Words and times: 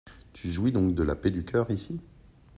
Tu 0.33 0.51
jouis 0.51 0.71
donc 0.71 0.95
de 0.95 1.03
la 1.03 1.15
paix 1.15 1.29
du 1.29 1.45
cœur 1.45 1.69
ici? 1.69 2.01